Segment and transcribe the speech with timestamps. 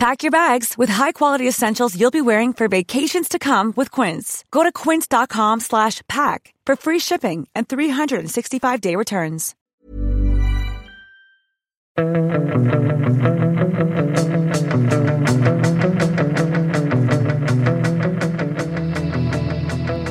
[0.00, 4.44] Pack your bags with high-quality essentials you'll be wearing for vacations to come with Quince.
[4.50, 9.54] Go to quince.com slash pack for free shipping and 365-day returns.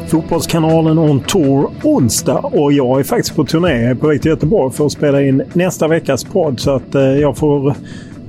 [0.09, 4.85] Fotbollskanalen On Tour onsdag och jag är faktiskt på turné på väg till Göteborg för
[4.85, 7.75] att spela in nästa veckas podd så att eh, jag får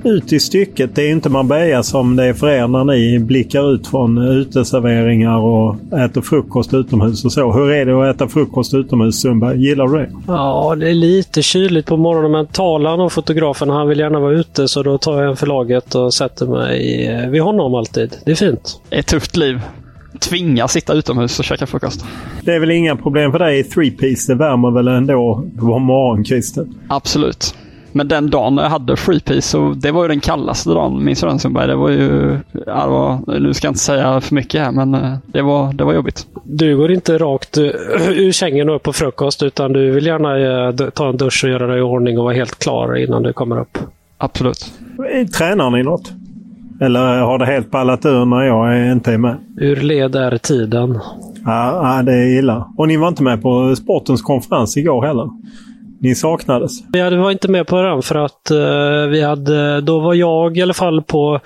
[0.03, 0.95] ut i stycket.
[0.95, 5.37] Det är inte Marbella som det är för er när ni blickar ut från uteserveringar
[5.37, 7.51] och äter frukost utomhus och så.
[7.51, 9.67] Hur är det att äta frukost utomhus Sundberg?
[9.67, 10.09] Gillar du det?
[10.27, 14.33] Ja, det är lite kyligt på morgonen men talar och fotografen han vill gärna vara
[14.33, 18.17] ute så då tar jag en förlaget och sätter mig vid honom alltid.
[18.25, 18.81] Det är fint.
[18.89, 19.59] Ett tufft liv
[20.19, 22.05] tvingas sitta utomhus och käka frukost.
[22.41, 24.31] Det är väl inga problem för dig i three piece?
[24.31, 26.75] Det värmer väl ändå på morgonkvisten?
[26.87, 27.55] Absolut.
[27.91, 31.21] Men den dagen jag hade free piece, så det var ju den kallaste dagen, minns
[31.21, 31.67] du den Sundberg?
[31.67, 34.93] Det var ju, ja, det var, nu ska jag inte säga för mycket här, men
[34.93, 36.27] eh, det var, det var jobbigt.
[36.43, 37.63] Du går inte rakt eh,
[38.09, 41.49] ur sängen och upp på frukost, utan du vill gärna eh, ta en dusch och
[41.49, 43.77] göra dig i ordning och vara helt klar innan du kommer upp?
[44.17, 44.65] Absolut.
[45.37, 46.11] Tränar ni något?
[46.81, 49.37] Eller har det helt ballat ur när jag inte är med?
[49.57, 50.99] Ur led är tiden.
[51.45, 52.67] Ja, ja, det är illa.
[52.77, 55.29] Och ni var inte med på sportens konferens igår heller?
[56.03, 56.71] Ni saknades?
[56.93, 60.61] Vi var inte med på den för att uh, vi hade, då var jag i
[60.61, 61.39] alla fall på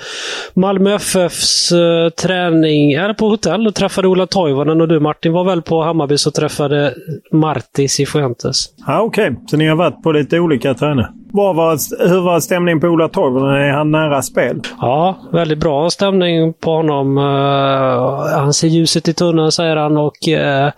[0.54, 5.44] Malmö FFs uh, träning, eller på hotell och träffade Ola Toivonen och du Martin var
[5.44, 6.94] väl på Hammarbys och träffade
[7.32, 8.66] Martis i Fuentes.
[8.88, 9.44] Ja, Okej, okay.
[9.48, 11.12] så ni har varit på lite olika träningar.
[11.36, 11.54] Var,
[12.10, 13.56] hur var stämningen på Ola Toivonen?
[13.56, 14.62] Är han nära spel?
[14.82, 17.18] Ja, väldigt bra stämning på honom.
[17.18, 17.24] Uh,
[18.38, 20.72] han ser ljuset i tunneln säger han och uh,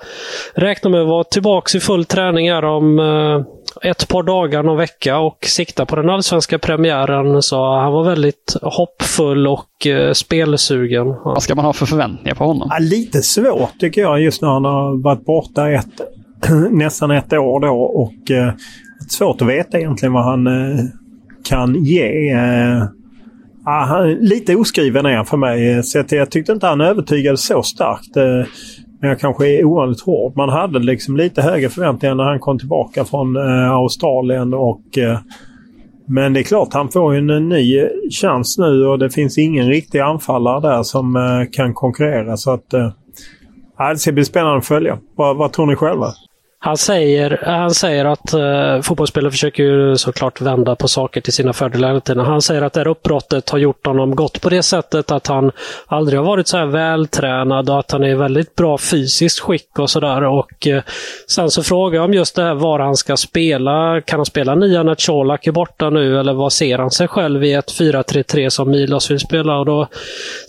[0.55, 3.41] räknar med att vara tillbaka i full träning här om uh,
[3.83, 7.41] ett par dagar, någon vecka och sikta på den allsvenska premiären.
[7.41, 11.07] Så han var väldigt hoppfull och eh, spelsugen.
[11.07, 12.67] Vad ska man ha för förväntningar på honom?
[12.71, 16.01] Ja, lite svårt tycker jag just när han har varit borta ett,
[16.71, 17.81] nästan ett år då.
[17.81, 18.53] Och eh,
[19.11, 20.79] svårt att veta egentligen vad han eh,
[21.43, 22.31] kan ge.
[22.31, 22.83] Eh,
[23.65, 25.73] ah, han, lite oskriven är han för mig.
[25.73, 28.15] Eh, så jag tyckte inte han övertygade så starkt.
[29.01, 30.37] Men jag kanske är ovanligt hård.
[30.37, 33.37] Man hade liksom lite högre förväntningar när han kom tillbaka från
[33.71, 34.53] Australien.
[34.53, 34.81] och
[36.07, 37.87] Men det är klart, han får en, en ny
[38.21, 41.15] chans nu och det finns ingen riktig anfallare där som
[41.51, 42.37] kan konkurrera.
[42.37, 42.69] Så att,
[43.77, 44.97] det ska bli spännande att följa.
[45.15, 46.13] Vad, vad tror ni själva?
[46.59, 51.53] Han säger, han säger att eh, fotbollsspelare försöker ju såklart vända på saker till sina
[51.53, 55.27] fördelar Han säger att det här uppbrottet har gjort honom gott på det sättet att
[55.27, 55.51] han
[55.87, 59.79] aldrig har varit så här vältränad och att han är i väldigt bra fysiskt skick
[59.79, 60.23] och sådär.
[60.23, 60.83] Och eh,
[61.29, 64.01] Sen så frågar jag om just det här var han ska spela.
[64.01, 67.43] Kan han spela nia när Colak är borta nu eller vad ser han sig själv
[67.43, 69.59] i ett 4-3-3 som Milos vill spela?
[69.59, 69.87] Och då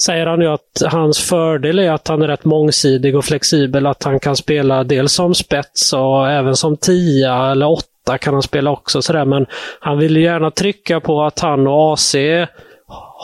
[0.04, 3.86] säger han ju att hans fördel är att han är rätt mångsidig och flexibel.
[3.86, 8.42] Att han kan spela dels som spets och även som tia eller åtta kan han
[8.42, 9.02] spela också.
[9.02, 9.24] Sådär.
[9.24, 9.46] Men
[9.80, 12.14] han vill gärna trycka på att han och AC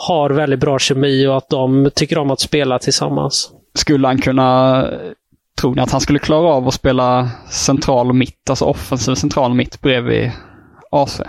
[0.07, 3.51] har väldigt bra kemi och att de tycker om att spela tillsammans.
[3.75, 4.83] Skulle han kunna
[5.61, 9.81] Tror ni att han skulle klara av att spela central mitt, alltså offensiv central mitt
[9.81, 10.31] bredvid
[10.91, 11.21] AC?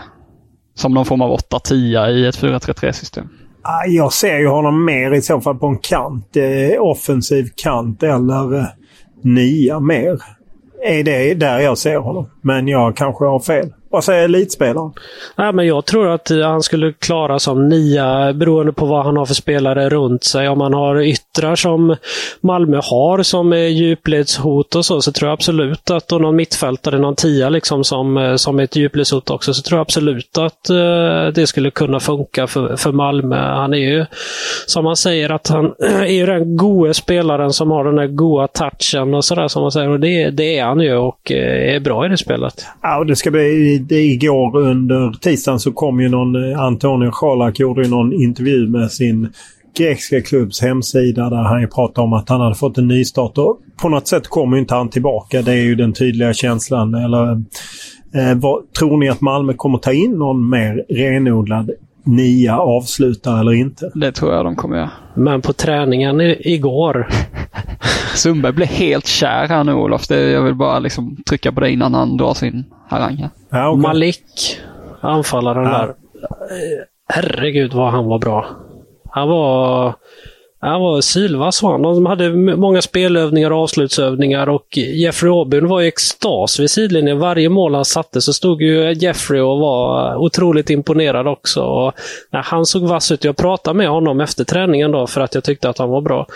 [0.74, 3.28] Som någon form av 8-10 i ett 4-3-3 system?
[3.62, 6.36] Ah, jag ser ju honom mer i så fall på en kant.
[6.36, 8.66] Eh, offensiv kant eller eh,
[9.22, 10.18] nia mer
[10.86, 12.30] är det där jag ser honom.
[12.40, 13.72] Men jag kanske har fel.
[13.96, 14.92] Vad säger elitspelaren?
[15.36, 19.26] Nej, men jag tror att han skulle klara som nia beroende på vad han har
[19.26, 20.48] för spelare runt sig.
[20.48, 21.96] Om man har yttrar som
[22.40, 26.98] Malmö har som är djupledshot och så, så tror jag absolut att och någon mittfältare,
[26.98, 31.46] någon tia liksom som, som ett djupledshot också, så tror jag absolut att uh, det
[31.46, 33.36] skulle kunna funka för, för Malmö.
[33.36, 34.06] Han är ju,
[34.66, 38.48] som man säger, att han är ju den goe spelaren som har den där goa
[38.48, 39.88] touchen och sådär som man säger.
[39.88, 42.66] Och det, det är han ju och uh, är bra i det spelet.
[42.82, 47.10] Ja, och det ska bli det igår under tisdagen så kom ju någon, eh, Antonio
[47.10, 49.32] Schalak gjorde ju någon intervju med sin
[49.78, 53.38] grekiska klubbs hemsida där han ju pratade om att han hade fått en nystart.
[53.38, 55.42] Och på något sätt kommer inte han tillbaka.
[55.42, 56.94] Det är ju den tydliga känslan.
[56.94, 57.30] Eller,
[58.14, 61.70] eh, vad, tror ni att Malmö kommer ta in någon mer renodlad
[62.04, 63.90] nia avslutare eller inte?
[63.94, 64.90] Det tror jag de kommer göra.
[65.14, 67.08] Men på träningen igår.
[68.14, 70.08] Sundberg blev helt kär här nu Olof.
[70.08, 73.28] Det, jag vill bara liksom trycka på det innan han drar sin harang.
[73.50, 73.82] Ja, okay.
[73.82, 74.58] Malik,
[75.00, 75.70] anfallaren Ja.
[75.70, 75.94] där.
[77.08, 78.46] Herregud vad han var bra.
[79.10, 79.94] Han var,
[80.60, 81.82] han var sylvass var han.
[81.82, 87.18] De hade många spelövningar och avslutsövningar och Jeffrey Aubyn var i extas vid sidlinjen.
[87.18, 91.62] Varje mål han satte så stod ju Jeffrey och var otroligt imponerad också.
[91.62, 91.92] Och,
[92.30, 93.24] nej, han såg vass ut.
[93.24, 96.26] Jag pratade med honom efter träningen då för att jag tyckte att han var bra.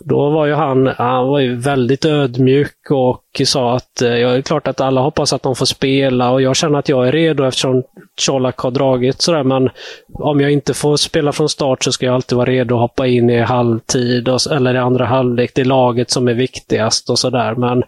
[0.00, 4.36] Då var ju han, han var ju väldigt ödmjuk och sa att eh, ja, det
[4.36, 7.12] är klart att alla hoppas att de får spela och jag känner att jag är
[7.12, 7.82] redo eftersom
[8.26, 9.42] Colak har dragit sådär.
[9.42, 9.70] Men
[10.12, 13.06] om jag inte får spela från start så ska jag alltid vara redo att hoppa
[13.06, 15.50] in i halvtid och, eller i andra halvlek.
[15.54, 17.54] Det är laget som är viktigast och sådär.
[17.54, 17.82] Men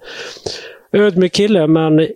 [0.93, 2.09] ödmjuk kille, men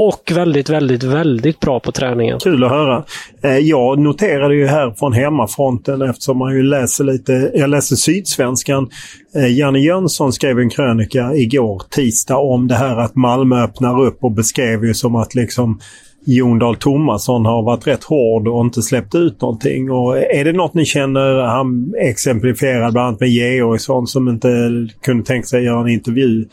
[0.00, 2.38] och väldigt, väldigt, väldigt bra på träningen.
[2.38, 3.04] Kul att höra.
[3.42, 8.88] Eh, jag noterade ju här från hemmafronten eftersom man ju läser lite, jag läser Sydsvenskan.
[9.34, 14.24] Eh, Janne Jönsson skrev en krönika igår, tisdag, om det här att Malmö öppnar upp
[14.24, 15.80] och beskrev ju som att liksom
[16.24, 19.90] Jon Dahl Tomasson har varit rätt hård och inte släppt ut någonting.
[19.90, 24.70] Och är det något ni känner, han exemplifierar bland annat med Georgsson som inte
[25.02, 26.44] kunde tänka sig göra en intervju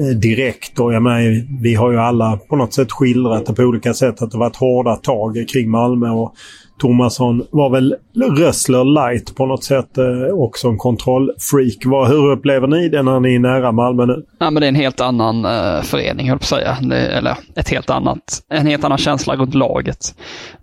[0.00, 0.80] Eh, direkt.
[0.80, 4.22] Och jag menar, vi har ju alla på något sätt skildrat det på olika sätt
[4.22, 6.10] att det varit hårda tag kring Malmö.
[6.10, 6.34] Och
[6.80, 7.96] Tomasson var väl
[8.38, 9.98] Rössler light på något sätt.
[9.98, 11.84] Eh, också en kontrollfreak.
[11.84, 14.24] Vad, hur upplever ni det när ni är nära Malmö nu?
[14.38, 16.78] Ja, men det är en helt annan eh, förening, höll jag på att säga.
[16.82, 20.14] Det, eller ett helt annat, en helt annan känsla runt laget.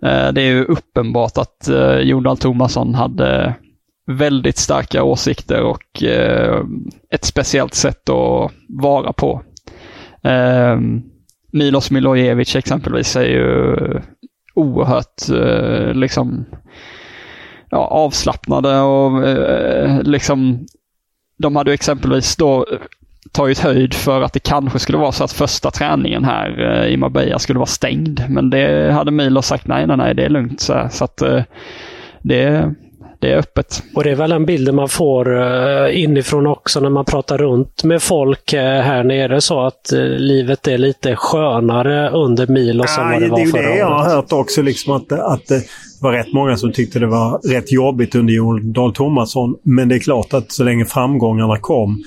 [0.02, 3.54] Eh, det är ju uppenbart att eh, Jon Dahl Tomasson hade
[4.08, 6.64] väldigt starka åsikter och eh,
[7.10, 9.42] ett speciellt sätt att vara på.
[10.22, 10.78] Eh,
[11.52, 13.76] Milos Milojevic exempelvis är ju
[14.54, 16.44] oerhört eh, liksom
[17.70, 20.66] ja, avslappnade och eh, liksom
[21.38, 22.66] de hade ju exempelvis då
[23.32, 26.96] tagit höjd för att det kanske skulle vara så att första träningen här eh, i
[26.96, 28.24] Marbella skulle vara stängd.
[28.28, 30.60] Men det hade Milos sagt nej, nej, nej, det är lugnt.
[30.60, 31.42] Så, så att eh,
[32.22, 32.74] det,
[33.20, 33.82] det är öppet.
[33.94, 37.84] Och det är väl den bilden man får eh, inifrån också när man pratar runt
[37.84, 39.40] med folk eh, här nere.
[39.40, 43.42] Så att eh, livet är lite skönare under Milos än vad det Nej, var det
[43.42, 44.12] är ju förra det jag har året.
[44.12, 44.62] hört också.
[44.62, 45.50] Liksom att, att
[46.00, 49.56] det var rätt många som tyckte det var rätt jobbigt under Jon Dahl Tomasson.
[49.62, 52.02] Men det är klart att så länge framgångarna kom,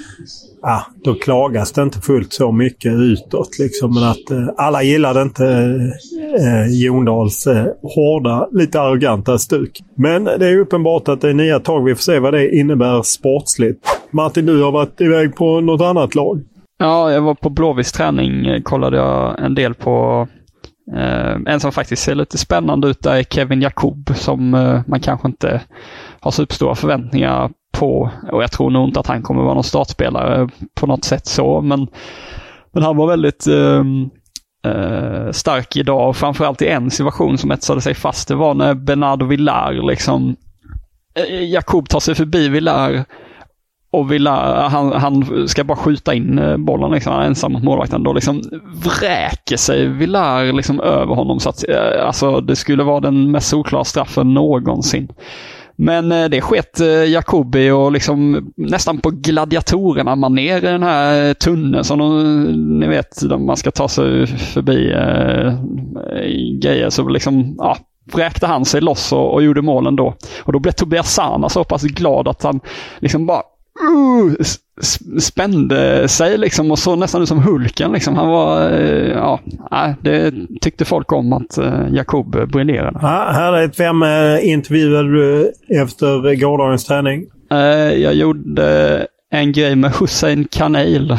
[0.62, 3.60] ah, då klagas det inte fullt så mycket utåt.
[3.60, 3.94] Liksom.
[3.94, 9.80] Men att eh, alla gillade inte eh, eh, Jon Dahls eh, hårda, lite arroganta stuk.
[9.96, 11.86] Men det är uppenbart att det är nya tag.
[11.86, 13.80] Vi får se vad det innebär sportsligt.
[14.12, 16.42] Martin, du har varit iväg på något annat lag.
[16.82, 20.28] Ja, jag var på Blåvitts träning, eh, kollade jag en del på.
[20.96, 25.00] Eh, en som faktiskt ser lite spännande ut där är Kevin Jakob som eh, man
[25.00, 25.62] kanske inte
[26.20, 28.12] har superstora förväntningar på.
[28.32, 31.62] Och jag tror nog inte att han kommer vara någon startspelare på något sätt så,
[31.62, 31.88] men,
[32.72, 33.84] men han var väldigt eh,
[34.72, 38.28] eh, stark idag och framförallt i en situation som etsade sig fast.
[38.28, 40.36] Det var när Bernardo Villar liksom
[41.16, 43.06] eh, Jakob tar sig förbi Villar
[43.92, 44.34] och vill, eh,
[44.70, 47.14] han, han ska bara skjuta in eh, bollen liksom.
[47.14, 48.04] Han är ensam mot målvakten.
[48.04, 48.42] Då liksom
[48.84, 51.40] vräker sig Villar liksom över honom.
[51.40, 55.12] Så att, eh, alltså, det skulle vara den mest solklara straffen någonsin.
[55.76, 61.84] Men det sket Jacobi och liksom nästan på gladiatorerna man ner i den här tunneln
[61.84, 65.54] som de, ni vet, man ska ta sig förbi äh,
[66.62, 66.90] grejer.
[66.90, 67.78] Så liksom, ja,
[68.14, 70.16] vräkte han sig loss och, och gjorde målen då.
[70.44, 72.60] Och då blev Tobias Sana så pass glad att han
[73.00, 73.42] liksom bara
[73.82, 74.34] uh,
[75.20, 77.92] spände sig liksom och så nästan ut som Hulken.
[77.92, 78.16] Liksom.
[78.16, 79.40] Han var, eh, ja,
[80.02, 83.00] det tyckte folk om att eh, Jakob briljerade.
[83.02, 83.80] Ja, härligt.
[83.80, 87.26] Vem eh, intervjuade du efter gårdagens träning?
[87.98, 91.18] Jag gjorde en grej med Hussein Kanel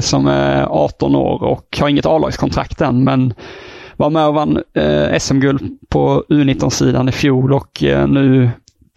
[0.00, 3.34] som är 18 år och har inget A-lagskontrakt än men
[3.96, 4.62] var med och vann
[5.18, 8.50] SM-guld på U19-sidan i fjol och nu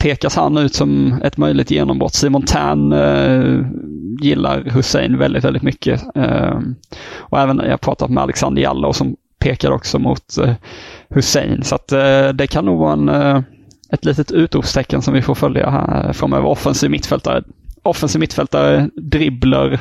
[0.05, 2.13] pekas han ut som ett möjligt genombrott.
[2.13, 3.59] Simon Tan eh,
[4.21, 6.03] gillar Hussein väldigt, väldigt mycket.
[6.15, 6.59] Eh,
[7.17, 10.53] och även jag har pratat med Alexander Jallow som pekar också mot eh,
[11.09, 11.63] Hussein.
[11.63, 13.41] Så att eh, det kan nog vara en, eh,
[13.91, 16.47] ett litet utropstecken som vi får följa här framöver.
[16.47, 17.43] Offensiv mittfältare.
[17.83, 19.79] Offensiv mittfältare, dribbler.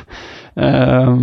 [0.55, 1.17] Eh,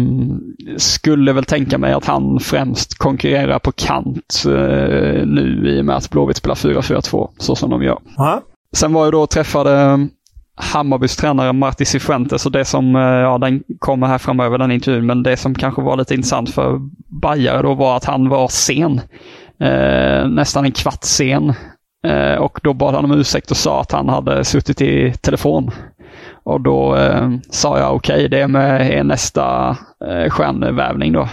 [0.77, 5.97] skulle väl tänka mig att han främst konkurrerar på kant eh, nu i och med
[5.97, 7.99] att Blåvitt spelar 4-4-2 så som de gör.
[8.19, 8.43] Aha.
[8.73, 9.99] Sen var jag då och träffade eh,
[10.57, 15.07] Hammarbys tränare Marti Cifuentes och det som, eh, ja den kommer här framöver den intervjun,
[15.07, 16.81] men det som kanske var lite intressant för
[17.23, 19.01] Bajare då var att han var sen.
[19.61, 21.53] Eh, nästan en kvart sen.
[22.07, 25.71] Eh, och då bad han om ursäkt och sa att han hade suttit i telefon.
[26.45, 29.77] Och då eh, sa jag okej, okay, det är med är nästa
[30.09, 31.29] eh, stjärnvärvning då.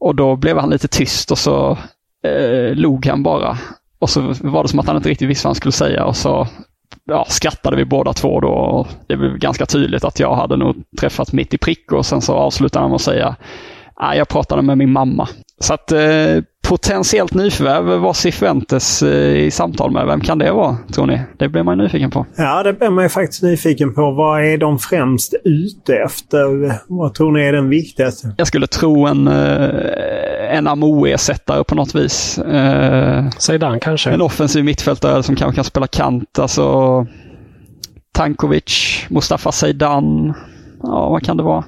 [0.00, 1.78] Och då blev han lite tyst och så
[2.24, 3.58] eh, log han bara.
[3.98, 6.16] Och så var det som att han inte riktigt visste vad han skulle säga och
[6.16, 6.46] så
[7.04, 8.48] ja, skrattade vi båda två då.
[8.48, 12.20] Och det blev ganska tydligt att jag hade nog träffat mitt i prick och sen
[12.20, 13.36] så avslutade han med att säga
[13.96, 15.28] ah, jag pratade med min mamma.
[15.60, 20.06] Så att eh, potentiellt nyförvärv var Cifuentes eh, i samtal med.
[20.06, 21.20] Vem kan det vara, tror ni?
[21.38, 22.26] Det blir man nyfiken på.
[22.36, 24.10] Ja, det blir man ju faktiskt nyfiken på.
[24.10, 26.72] Vad är de främst ute efter?
[26.88, 28.34] Vad tror ni är den viktigaste?
[28.36, 29.68] Jag skulle tro en, eh,
[30.46, 32.38] en Amo-ersättare på något vis.
[32.38, 34.10] Eh, Zeidan kanske?
[34.10, 36.38] En offensiv mittfältare som kanske kan spela kant.
[36.38, 37.06] Alltså
[38.12, 40.34] Tankovic, Mustafa Zeidan.
[40.82, 41.64] Ja, vad kan det vara?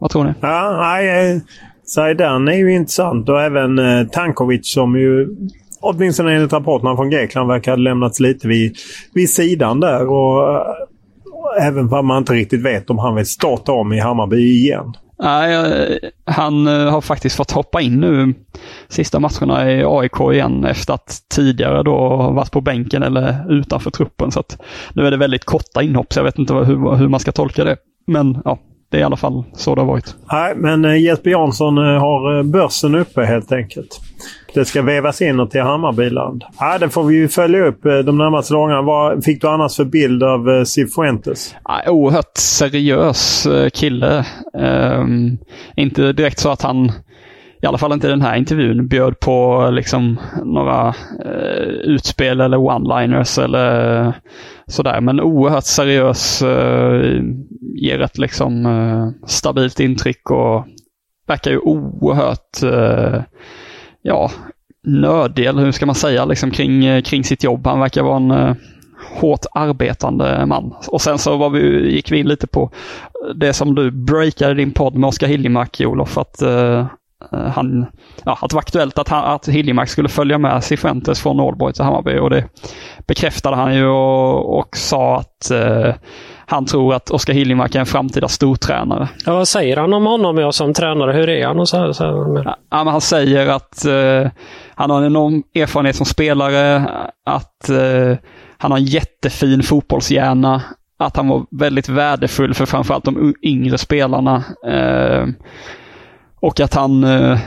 [0.00, 0.32] Vad tror ni?
[0.40, 1.40] Ja, nej,
[1.86, 5.28] Zaidan är ju intressant och även eh, Tankovic som ju
[5.80, 8.76] åtminstone enligt rapporterna från Grekland verkar ha lämnats lite vid,
[9.14, 10.06] vid sidan där.
[10.06, 10.38] Och,
[11.32, 14.94] och även vad man inte riktigt vet om han vill starta om i Hammarby igen.
[15.22, 18.34] Nej, eh, han eh, har faktiskt fått hoppa in nu
[18.88, 24.32] sista matcherna i AIK igen efter att tidigare då varit på bänken eller utanför truppen.
[24.32, 24.58] Så att
[24.94, 27.64] nu är det väldigt korta inhopp så jag vet inte hur, hur man ska tolka
[27.64, 27.76] det.
[28.06, 28.58] Men ja,
[28.90, 30.14] det är i alla fall så det har varit.
[30.32, 34.00] Nej, men eh, Jesper Jansson har börsen uppe helt enkelt.
[34.54, 36.44] Det ska vävas in till Hammarbyland.
[36.58, 38.82] Ja, det får vi ju följa upp uh, de närmaste dagarna.
[38.82, 41.54] Vad fick du annars för bild av uh, Cifuentes?
[41.64, 44.24] Ja, oerhört seriös kille.
[44.54, 45.38] Um,
[45.76, 46.92] inte direkt så att han
[47.62, 52.56] i alla fall inte i den här intervjun, bjöd på liksom några eh, utspel eller
[52.56, 54.12] one-liners eller
[54.66, 55.00] sådär.
[55.00, 57.22] Men oerhört seriös, eh,
[57.74, 60.66] ger ett liksom eh, stabilt intryck och
[61.26, 63.22] verkar ju oerhört, eh,
[64.02, 64.30] ja,
[64.84, 67.66] nördig, eller hur ska man säga, liksom kring, eh, kring sitt jobb.
[67.66, 68.54] Han verkar vara en eh,
[69.20, 70.74] hårt arbetande man.
[70.88, 72.70] Och sen så var vi, gick vi in lite på
[73.34, 76.86] det som du breakade din podd med Oskar Hiljemark, Olof, att eh,
[77.32, 77.86] eh, han,
[78.24, 81.74] ja, att det var aktuellt att, han, att Hiljemark skulle följa med Cifuentes från Ålborg
[81.74, 82.44] till Hammarby och det
[83.06, 85.94] bekräftade han ju och, och sa att eh,
[86.50, 89.08] han tror att Oskar Hiljemark är en framtida stortränare.
[89.26, 91.12] Ja, vad säger han om honom ja, som tränare?
[91.12, 91.60] Hur är han?
[91.60, 92.04] Och så, så,
[92.70, 94.30] ja, men han säger att eh,
[94.74, 96.88] han har en enorm erfarenhet som spelare,
[97.26, 98.16] att eh,
[98.58, 100.62] han har en jättefin fotbollshjärna,
[100.98, 104.44] att han var väldigt värdefull för framförallt de yngre spelarna.
[104.66, 105.26] Eh,
[106.40, 107.38] och att han, eh,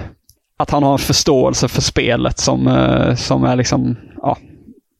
[0.57, 4.37] att han har en förståelse för spelet som, eh, som är liksom, ja,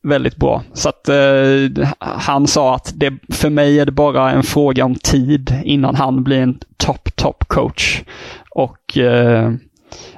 [0.04, 0.64] väldigt bra.
[0.74, 4.96] Så att eh, han sa att det, för mig är det bara en fråga om
[4.96, 8.02] tid innan han blir en top, top coach.
[8.50, 9.52] Och eh,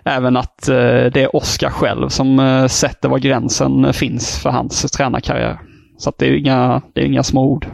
[0.04, 0.76] även att eh,
[1.14, 5.60] det är Oskar själv som eh, sätter var gränsen finns för hans tränarkarriär.
[5.98, 7.68] Så att det är inga, det är inga små ord.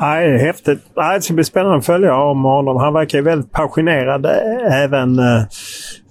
[0.00, 0.80] Nej, häftigt.
[0.96, 2.76] Nej, det ska bli spännande att följa om honom.
[2.76, 5.18] Han verkar ju väldigt passionerad eh, även.
[5.18, 5.42] Eh,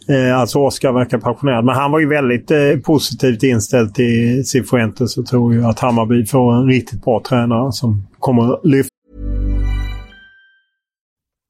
[0.10, 1.66] Eh, alltså Oskar verkar passionerad.
[1.66, 6.26] Men han var ju väldigt eh, positivt inställd till Cifuentes och tror ju att Hammarby
[6.26, 8.90] får en riktigt bra tränare som kommer lyfta.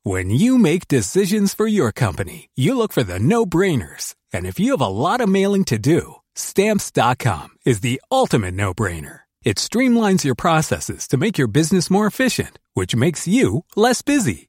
[0.05, 4.13] When you make decisions for your company, you look for the no-brainers.
[4.33, 6.01] And if you have a lot of mailing to do,
[6.37, 9.19] stamps.com is the ultimate no-brainer.
[9.45, 14.49] It streamlines your processes to make your business more efficient, which makes you less busy.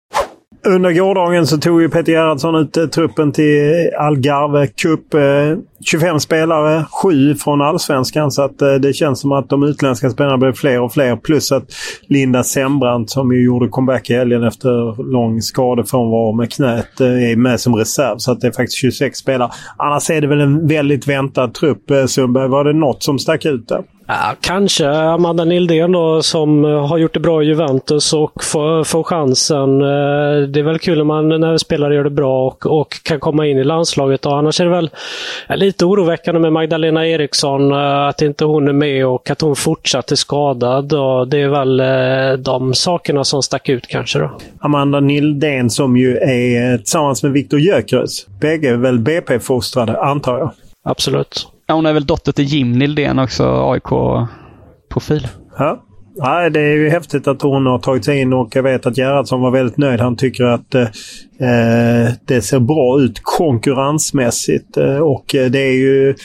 [0.63, 5.13] Under gårdagen så tog ju Peter Gerhardsson ut eh, truppen till Algarve Cup.
[5.13, 5.21] Eh,
[5.85, 8.31] 25 spelare, 7 från allsvenskan.
[8.31, 11.15] Så att eh, det känns som att de utländska spelarna blir fler och fler.
[11.15, 11.63] Plus att
[12.07, 17.59] Linda Sembrant som ju gjorde comeback i helgen efter lång skadefrånvaro med knät är med
[17.59, 18.17] som reserv.
[18.17, 19.51] Så att det är faktiskt 26 spelare.
[19.77, 22.47] Annars är det väl en väldigt väntad trupp, Sundberg.
[22.47, 23.83] Var det något som stack ut där?
[24.13, 29.03] Ja, kanske Amanda Nildén då som har gjort det bra i Juventus och får, får
[29.03, 29.81] chansen.
[29.81, 33.19] Eh, det är väl kul när, man, när spelare gör det bra och, och kan
[33.19, 34.25] komma in i landslaget.
[34.25, 34.89] Och annars är det väl
[35.49, 40.11] lite oroväckande med Magdalena Eriksson, eh, att inte hon är med och att hon fortsatt
[40.11, 40.93] är skadad.
[40.93, 44.19] Och det är väl eh, de sakerna som stack ut kanske.
[44.19, 44.31] Då.
[44.59, 48.27] Amanda Nildén som ju är tillsammans med Viktor Gyökeres.
[48.41, 50.51] Bägge är väl BP-fostrade, antar jag.
[50.83, 51.47] Absolut.
[51.71, 55.27] Ja, hon är väl dotter till Jim Nildén också, AIK-profil.
[55.57, 55.83] Ja.
[56.15, 58.97] Nej, det är ju häftigt att hon har tagit sig in och jag vet att
[58.97, 59.99] Gerhardsson var väldigt nöjd.
[59.99, 64.77] Han tycker att eh, eh det ser bra ut konkurrensmässigt.
[64.77, 66.15] Eh, och eh, det är ju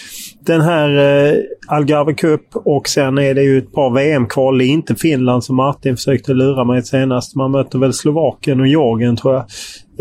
[0.47, 1.35] den här eh,
[1.69, 4.59] Algarve Cup och sen är det ju ett par VM-kval.
[4.59, 7.37] Det är inte Finland som Martin försökte lura mig senast.
[7.37, 9.45] Man möter väl Slovakien och Georgien tror jag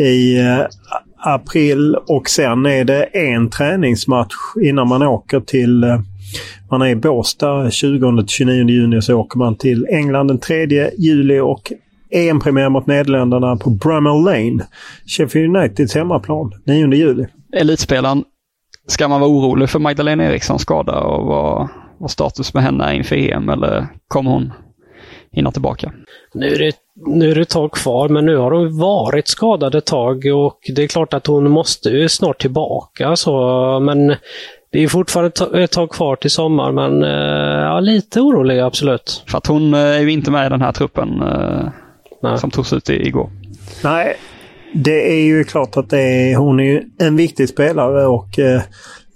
[0.07, 0.65] i eh,
[1.25, 5.83] april och sen är det en träningsmatch innan man åker till...
[5.83, 5.99] Eh,
[6.71, 11.71] man är i Båstad 20-29 juni så åker man till England den 3 juli och
[12.11, 14.65] EM-premiär mot Nederländerna på Brummel Lane.
[15.05, 17.25] Sheffield Uniteds hemmaplan 9 juli.
[17.53, 18.23] Elitspelaren,
[18.87, 21.67] ska man vara orolig för Magdalena Erikssons skada och vad,
[21.97, 24.51] vad status med henne är inför EM eller kommer hon
[25.31, 25.93] hinna tillbaka?
[26.33, 29.75] Nu är, det, nu är det ett tag kvar, men nu har hon varit skadad
[29.75, 33.15] ett tag och det är klart att hon måste ju snart tillbaka.
[33.15, 34.15] Så, men
[34.71, 39.23] det är fortfarande ett tag kvar till sommar, men eh, ja, lite orolig absolut.
[39.27, 41.21] För att hon eh, är ju inte med i den här truppen
[42.23, 43.29] eh, som togs ut igår.
[43.83, 44.15] Nej,
[44.73, 48.39] det är ju klart att det är, hon är en viktig spelare och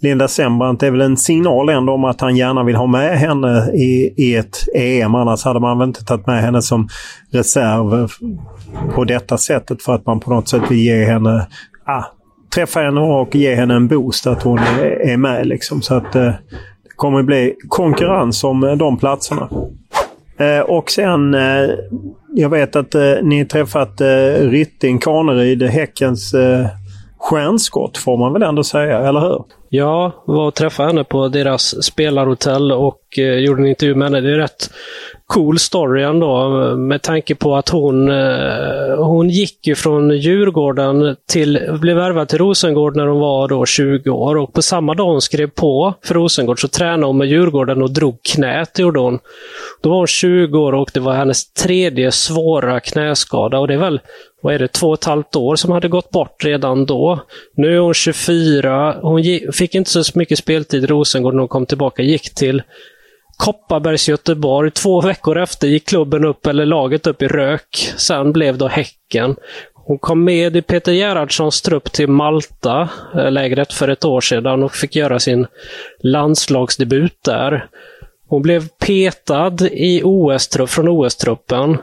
[0.01, 3.71] Linda Sembrant är väl en signal ändå om att han gärna vill ha med henne
[3.73, 5.15] i, i ett EM.
[5.15, 6.87] Annars hade man väl inte tagit med henne som
[7.31, 8.11] reserv
[8.95, 11.47] på detta sättet för att man på något sätt vill ge henne
[11.85, 12.03] ah,
[12.55, 15.47] träffa henne och ge henne en boost att hon är, är med.
[15.47, 15.81] Liksom.
[15.81, 16.21] Så att eh,
[16.83, 19.49] det kommer bli konkurrens om de platserna.
[20.39, 21.69] Eh, och sen, eh,
[22.35, 24.07] jag vet att eh, ni träffat eh,
[24.39, 26.65] Rytting Kaneryd, Häckens eh,
[27.19, 29.43] stjärnskott får man väl ändå säga, eller hur?
[29.69, 34.21] Ja, var och träffade henne på deras spelarhotell och eh, gjorde en intervju med henne.
[34.21, 34.69] Det är rätt
[35.29, 41.77] cool story ändå med tanke på att hon, eh, hon gick ju från Djurgården till,
[41.81, 45.21] blev värvad till Rosengård när hon var då 20 år och på samma dag hon
[45.21, 49.19] skrev på för Rosengård så tränade hon med Djurgården och drog knät, gjorde hon.
[49.81, 53.77] Då var hon 20 år och det var hennes tredje svåra knäskada och det är
[53.77, 53.99] väl
[54.41, 57.19] vad är det, två och ett halvt år som hade gått bort redan då.
[57.55, 58.97] Nu är hon 24.
[59.01, 59.23] Hon
[59.53, 62.01] fick inte så mycket speltid i Rosengård när hon kom tillbaka.
[62.01, 62.61] Gick till
[63.39, 64.71] Kopparbergs Göteborg.
[64.71, 67.93] Två veckor efter gick klubben upp, eller laget upp i rök.
[67.97, 69.35] Sen blev då Häcken.
[69.73, 74.63] Hon kom med i Peter Gerhardssons trupp till Malta, eh, lägret, för ett år sedan
[74.63, 75.47] och fick göra sin
[75.99, 77.67] landslagsdebut där.
[78.27, 81.77] Hon blev petad i OS från OS-truppen.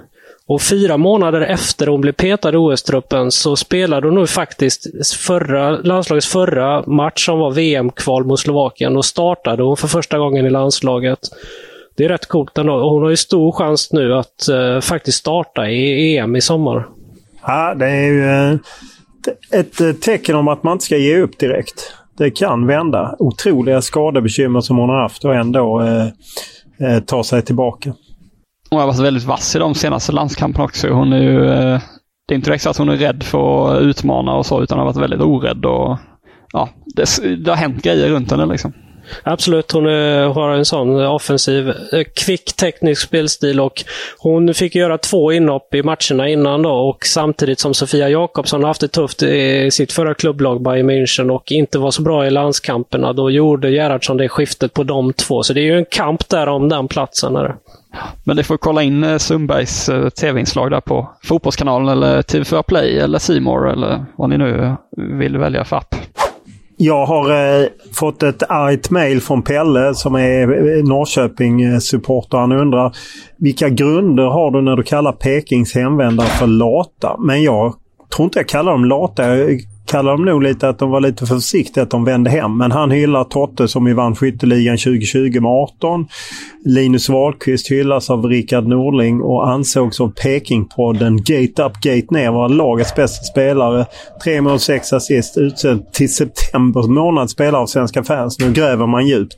[0.48, 5.70] Och fyra månader efter hon blev petad i OS-truppen så spelade hon nu faktiskt förra,
[5.70, 10.50] landslagets förra match som var VM-kval mot Slovakien och startade hon för första gången i
[10.50, 11.18] landslaget.
[11.96, 12.90] Det är rätt coolt ändå.
[12.90, 16.88] Hon har ju stor chans nu att uh, faktiskt starta i EM i sommar.
[17.46, 18.58] Ja, det är ju eh,
[19.50, 21.92] ett eh, tecken om att man inte ska ge upp direkt.
[22.18, 23.16] Det kan vända.
[23.18, 27.92] Otroliga skadebekymmer som hon har haft och ändå eh, ta sig tillbaka.
[28.70, 30.88] Hon har varit väldigt vass i de senaste landskamperna också.
[30.88, 31.80] Hon är ju, eh,
[32.28, 34.78] det är inte direkt så att hon är rädd för att utmana och så, utan
[34.78, 35.98] har varit väldigt orädd och
[36.52, 38.72] ja, det, det har hänt grejer runt henne liksom.
[39.22, 43.84] Absolut, hon är, har en sån offensiv, eh, kvick teknisk spelstil och
[44.18, 48.68] hon fick göra två inhopp i matcherna innan då och samtidigt som Sofia Jakobsson har
[48.68, 52.30] haft det tufft i sitt förra klubblag Bayern München och inte var så bra i
[52.30, 53.12] landskamperna.
[53.12, 55.42] Då gjorde Gerhardsson det skiftet på de två.
[55.42, 57.36] Så det är ju en kamp där om den platsen.
[57.36, 57.56] Är
[58.24, 62.98] men ni får kolla in eh, Sundbergs eh, tv-inslag där på Fotbollskanalen eller TV4 Play
[62.98, 64.74] eller Simor eller vad ni nu eh,
[65.18, 65.94] vill välja för app.
[66.78, 70.46] Jag har eh, fått ett argt mail från Pelle som är
[70.82, 72.38] Norrköping-supporter.
[72.38, 72.96] Han undrar
[73.36, 77.16] vilka grunder har du när du kallar Pekings hemvändare för lata?
[77.18, 77.74] Men jag
[78.16, 79.36] tror inte jag kallar dem lata.
[79.36, 82.58] Jag kallar de nog lite att de var lite försiktiga att de vände hem.
[82.58, 86.06] Men han hyllar Totte som ju vann skytteligan 2020 med 18.
[86.64, 92.48] Linus Wahlqvist hyllas av Rickard Norling och ansågs av Pekingpodden Gate Up Gate Ner vara
[92.48, 93.86] lagets bästa spelare.
[94.24, 95.38] Tre mål, sex assist.
[95.38, 98.38] Utsedd till september månads spelare av Svenska fans.
[98.38, 99.36] Nu gräver man djupt.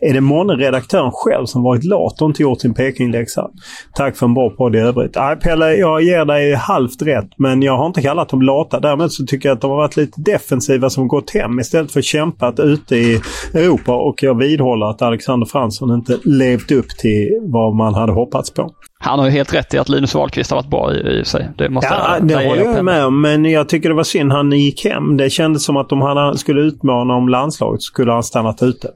[0.00, 3.50] Är det månne redaktören själv som varit lat och inte gjort sin Pekingläxa?
[3.94, 5.14] Tack för en bra podd i övrigt.
[5.16, 8.80] Nej, Pelle, jag ger dig halvt rätt, men jag har inte kallat dem lata.
[8.80, 11.92] Däremot så tycker jag att de har varit varit lite defensiva som gått hem istället
[11.92, 13.20] för kämpat ute i
[13.54, 13.94] Europa.
[13.94, 18.70] Och jag vidhåller att Alexander Fransson inte levt upp till vad man hade hoppats på.
[19.02, 21.48] Han har ju helt rätt i att Linus Wahlqvist har varit bra i, i sig.
[21.58, 23.20] Det måste Ja, jag det håller jag med om.
[23.20, 25.16] Men jag tycker det var synd han gick hem.
[25.16, 28.88] Det kändes som att om han skulle utmana om landslaget skulle han stannat ute.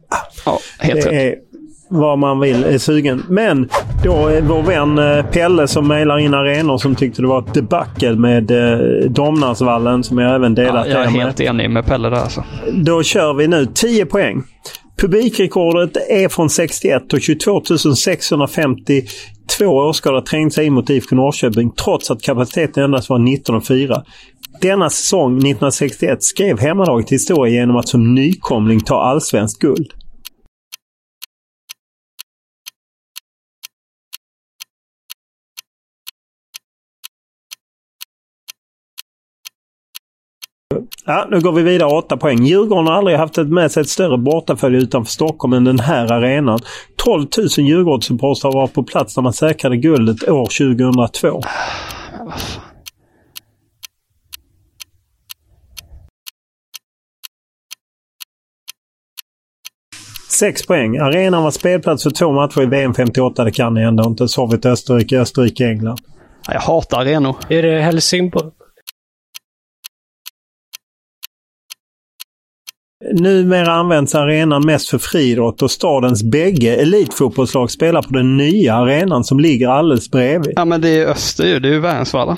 [0.47, 1.11] Ja, helt rätt.
[1.11, 1.35] Det är
[1.95, 3.23] vad man vill är sugen.
[3.29, 3.69] Men
[4.05, 7.55] då är vår vän eh, Pelle som mejlar in arenor som tyckte det var ett
[7.55, 8.79] debacle med eh,
[9.11, 11.21] Domnarsvallen som jag även Ja, delat jag är med.
[11.23, 12.45] helt enig med Pelle där alltså.
[12.73, 14.43] Då kör vi nu 10 poäng.
[15.01, 17.61] Publikrekordet är från 61 och 22
[17.97, 23.67] 652 åskådare trängde sig in mot IFK Norrköping trots att kapaciteten endast var 19 och
[23.67, 24.03] 4.
[24.61, 29.87] Denna säsong 1961 skrev hemmalaget historia genom att som nykomling ta allsvenskt guld.
[41.07, 41.89] Ja, nu går vi vidare.
[41.99, 42.45] 8 poäng.
[42.45, 46.13] Djurgården har aldrig haft ett med sig ett större bortafölje utanför Stockholm än den här
[46.13, 46.59] arenan.
[46.97, 51.41] 12 000 Djurgårdssupportrar var på plats när man säkrade guldet år 2002.
[60.31, 60.99] Sex poäng.
[60.99, 63.45] Arenan var spelplats för två matcher i VM 58.
[63.45, 64.29] Det kan ni ändå inte.
[64.29, 65.99] Sovjet, Österrike, Österrike, England.
[66.47, 67.37] Ja, Jag hatar arenor.
[67.49, 68.51] Är det Helsingborg?
[73.13, 79.25] Numera används arenan mest för friidrott och stadens bägge elitfotbollslag spelar på den nya arenan
[79.25, 80.53] som ligger alldeles bredvid.
[80.57, 81.59] Ja, men det är öster ju.
[81.59, 82.37] Det är ju Värnsvallen.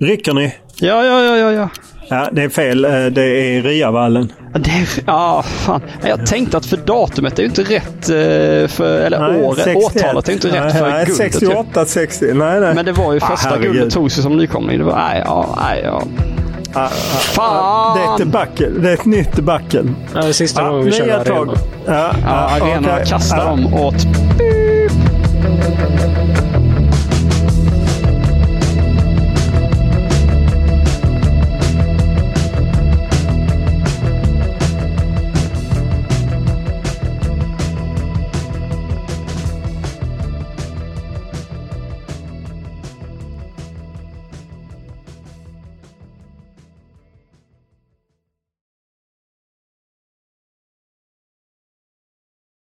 [0.00, 0.54] Rycker ni?
[0.80, 1.68] Ja, ja, ja, ja, ja.
[2.12, 2.84] Ja, det är fel.
[2.84, 3.22] Eh, Det
[3.56, 4.32] är Ryavallen.
[4.52, 5.80] Ja, Det är, ja, fan.
[6.02, 9.76] Jag tänkte att för datumet är ju inte rätt eh, för, eller Nej, året, 61.
[9.84, 11.24] årtalet är ju inte rätt nej, för nej, guldet.
[11.26, 11.30] ju.
[11.30, 12.34] 68, 60.
[12.34, 12.74] Nej, nej.
[12.74, 13.72] Men det var ju Ah, första herregud.
[13.72, 14.78] guldet togs ju som nykomling.
[14.78, 16.02] Det var, nej, ja, nej, ja.
[16.74, 17.96] Ah, ah, Fan!
[17.96, 18.68] Det är ett debacle.
[18.68, 19.84] Det är ett nytt debacle.
[20.14, 21.52] Ja, det är sista gången vi kör nya arena.
[21.86, 23.06] Ja, arenorna okej.
[23.06, 23.94] kastar dem åt...